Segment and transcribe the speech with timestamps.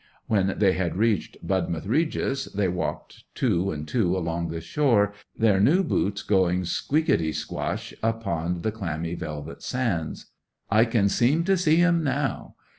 [0.25, 5.83] 'When they had reached Budmouth Regis they walked two and two along the shore—their new
[5.83, 10.31] boots going squeakity squash upon the clammy velvet sands.
[10.71, 12.55] I can seem to see 'em now!